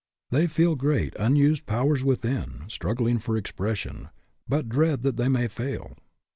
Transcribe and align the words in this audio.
They 0.31 0.47
feel 0.47 0.73
great 0.73 1.13
unused 1.19 1.67
powers 1.67 2.03
within 2.03 2.63
struggling 2.69 3.19
for 3.19 3.37
expression, 3.37 4.09
but 4.47 4.67
dread 4.67 5.03
that 5.03 5.15
they 5.15 5.27
may 5.27 5.47
fail. 5.47 5.95